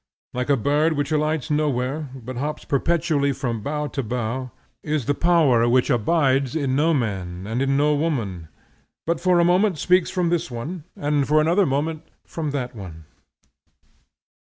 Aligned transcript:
Like 0.33 0.49
a 0.49 0.57
bird 0.57 0.93
which 0.93 1.11
alights 1.11 1.51
nowhere, 1.51 2.09
but 2.15 2.35
hops 2.35 2.65
perpetually 2.65 3.31
from 3.33 3.61
bough 3.61 3.85
to 3.89 4.01
bough, 4.01 4.49
is 4.81 5.05
the 5.05 5.13
Power 5.13 5.69
which 5.69 5.91
abides 5.91 6.55
in 6.55 6.75
no 6.75 6.91
man 6.91 7.45
and 7.45 7.61
in 7.61 7.77
no 7.77 7.93
woman, 7.93 8.47
but 9.05 9.19
for 9.19 9.39
a 9.39 9.45
moment 9.45 9.77
speaks 9.77 10.09
from 10.09 10.29
this 10.29 10.49
one, 10.49 10.85
and 10.95 11.27
for 11.27 11.39
another 11.39 11.67
moment 11.67 12.01
from 12.25 12.49
that 12.49 12.73
one. 12.75 13.05